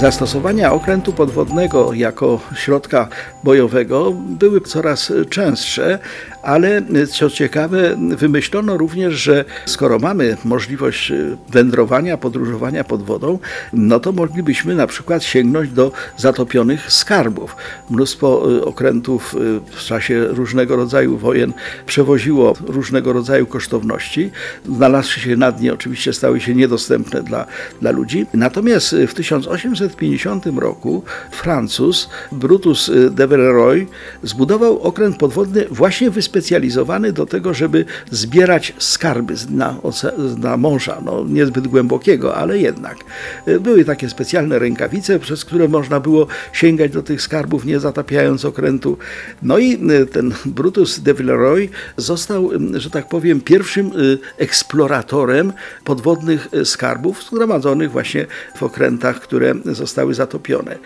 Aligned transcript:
Zastosowania 0.00 0.72
okrętu 0.72 1.12
podwodnego 1.12 1.92
jako 1.92 2.40
środka 2.54 3.08
bojowego 3.44 4.12
były 4.12 4.60
coraz 4.60 5.12
częstsze, 5.30 5.98
ale 6.42 6.82
co 7.12 7.30
ciekawe, 7.30 7.96
wymyślono 8.16 8.76
również, 8.76 9.14
że 9.14 9.44
skoro 9.66 9.98
mamy 9.98 10.36
możliwość 10.44 11.12
wędrowania, 11.48 12.16
podróżowania 12.16 12.84
pod 12.84 13.02
wodą, 13.02 13.38
no 13.72 14.00
to 14.00 14.12
moglibyśmy 14.12 14.74
na 14.74 14.86
przykład 14.86 15.24
sięgnąć 15.24 15.70
do 15.70 15.92
zatopionych 16.16 16.92
skarbów. 16.92 17.56
Mnóstwo 17.90 18.42
okrętów 18.64 19.34
w 19.70 19.78
czasie 19.84 20.24
różnego 20.24 20.76
rodzaju 20.76 21.18
wojen 21.18 21.52
przewoziło 21.86 22.54
różnego 22.66 23.12
rodzaju 23.12 23.46
kosztowności. 23.46 24.30
Znalazły 24.76 25.22
się 25.22 25.36
na 25.36 25.52
dnie, 25.52 25.72
oczywiście 25.72 26.12
stały 26.12 26.40
się 26.40 26.54
niedostępne 26.54 27.22
dla, 27.22 27.46
dla 27.80 27.90
ludzi. 27.90 28.26
Natomiast 28.34 28.96
w 29.08 29.14
1850 29.96 30.46
roku 30.60 31.02
Francuz 31.30 32.08
Brutus 32.32 32.90
de 33.10 33.28
Villeroy 33.28 33.86
zbudował 34.22 34.82
okręt 34.82 35.16
podwodny 35.16 35.66
właśnie 35.70 36.10
wyspecjalizowany 36.10 37.12
do 37.12 37.26
tego, 37.26 37.54
żeby 37.54 37.84
zbierać 38.10 38.72
skarby 38.78 39.36
z 39.36 39.46
dna, 39.46 39.76
z 40.18 40.34
dna 40.34 40.56
morza, 40.56 41.00
no, 41.04 41.24
niezbyt 41.28 41.68
głębokiego, 41.68 42.36
ale 42.36 42.58
jednak. 42.58 42.96
Były 43.60 43.84
takie 43.84 44.08
specjalne 44.08 44.58
rękawice, 44.58 45.18
przez 45.18 45.44
które 45.44 45.68
można 45.68 46.00
było 46.00 46.26
sięgać 46.52 46.92
do 46.92 47.02
tych 47.02 47.22
skarbów, 47.22 47.64
nie 47.64 47.80
zatapiając 47.80 48.44
okrętu. 48.44 48.98
No 49.42 49.58
i 49.58 49.78
ten 50.12 50.34
Brutus 50.46 51.00
de 51.00 51.14
Villeroy 51.14 51.68
został, 51.96 52.50
że 52.74 52.90
tak 52.90 53.08
powiem, 53.08 53.40
pierwszym 53.40 53.90
eksploratorem 54.38 55.52
podwodnych 55.84 56.48
skarbów 56.64 57.24
zgromadzonych 57.24 57.90
właśnie 57.90 58.26
w 58.56 58.62
okrętach, 58.62 59.20
które 59.20 59.54
zostały 59.78 60.14
zatopione. 60.14 60.78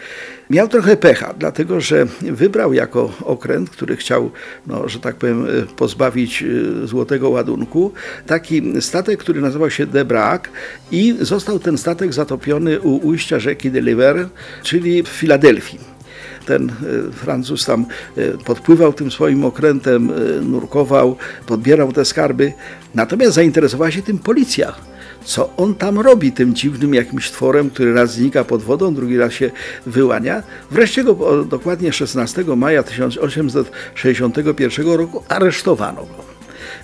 Miał 0.50 0.68
trochę 0.68 0.96
pecha, 0.96 1.34
dlatego 1.38 1.80
że 1.80 2.06
wybrał 2.20 2.72
jako 2.72 3.12
okręt, 3.24 3.70
który 3.70 3.96
chciał, 3.96 4.30
no, 4.66 4.88
że 4.88 4.98
tak 5.00 5.16
powiem, 5.16 5.46
pozbawić 5.76 6.44
złotego 6.84 7.30
ładunku, 7.30 7.92
taki 8.26 8.82
statek, 8.82 9.20
który 9.20 9.40
nazywał 9.40 9.70
się 9.70 9.86
De 9.86 10.04
Brac 10.04 10.42
i 10.90 11.16
został 11.20 11.58
ten 11.58 11.78
statek 11.78 12.12
zatopiony 12.12 12.80
u 12.80 13.06
ujścia 13.06 13.38
rzeki 13.38 13.70
Deliver, 13.70 14.28
czyli 14.62 15.02
w 15.02 15.08
Filadelfii 15.08 15.92
ten 16.46 16.72
Francuz 17.12 17.64
tam 17.64 17.86
podpływał 18.44 18.92
tym 18.92 19.10
swoim 19.10 19.44
okrętem, 19.44 20.12
nurkował, 20.42 21.16
podbierał 21.46 21.92
te 21.92 22.04
skarby. 22.04 22.52
Natomiast 22.94 23.32
zainteresowała 23.32 23.90
się 23.90 24.02
tym 24.02 24.18
policja. 24.18 24.74
Co 25.24 25.50
on 25.56 25.74
tam 25.74 25.98
robi, 25.98 26.32
tym 26.32 26.54
dziwnym 26.54 26.94
jakimś 26.94 27.30
tworem, 27.30 27.70
który 27.70 27.94
raz 27.94 28.14
znika 28.14 28.44
pod 28.44 28.62
wodą, 28.62 28.94
drugi 28.94 29.18
raz 29.18 29.32
się 29.32 29.50
wyłania. 29.86 30.42
Wreszcie 30.70 31.04
go 31.04 31.44
dokładnie 31.44 31.92
16 31.92 32.44
maja 32.56 32.82
1861 32.82 34.86
roku 34.86 35.22
aresztowano 35.28 36.02
go 36.02 36.21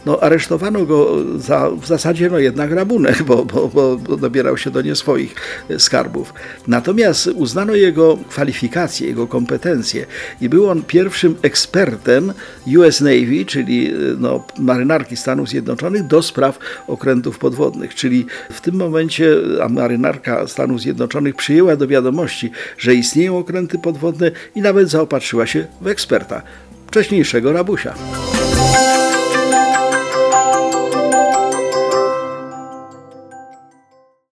no, 0.07 0.21
aresztowano 0.21 0.87
go 0.87 1.17
za 1.39 1.71
w 1.71 1.87
zasadzie 1.87 2.31
no, 2.31 2.39
jednak 2.39 2.73
rabunek, 2.73 3.23
bo, 3.23 3.45
bo, 3.45 3.69
bo 3.69 3.97
dobierał 4.17 4.57
się 4.57 4.71
do 4.71 4.83
nie 4.83 4.95
swoich 4.95 5.35
skarbów. 5.79 6.35
Natomiast 6.67 7.27
uznano 7.27 7.75
jego 7.75 8.19
kwalifikacje, 8.29 9.07
jego 9.07 9.27
kompetencje 9.27 10.07
i 10.41 10.49
był 10.49 10.71
on 10.71 10.83
pierwszym 10.83 11.37
ekspertem 11.43 12.33
US 12.79 13.01
Navy, 13.01 13.45
czyli 13.47 13.93
no, 14.19 14.45
marynarki 14.59 15.17
Stanów 15.17 15.49
Zjednoczonych 15.49 16.07
do 16.07 16.23
spraw 16.23 16.59
okrętów 16.87 17.39
podwodnych. 17.39 17.95
Czyli 17.95 18.27
w 18.51 18.61
tym 18.61 18.75
momencie 18.75 19.37
marynarka 19.71 20.47
Stanów 20.47 20.81
Zjednoczonych 20.81 21.35
przyjęła 21.35 21.77
do 21.77 21.89
wiadomości, 21.89 22.51
że 22.79 22.95
istnieją 22.95 23.39
okręty 23.39 23.79
podwodne 23.79 24.31
i 24.55 24.63
nawet 24.63 24.91
zaopatrzyła 24.91 25.47
się 25.47 25.67
w 25.81 25.87
eksperta, 25.87 26.43
wcześniejszego 26.87 27.53
rabusia. 27.53 27.95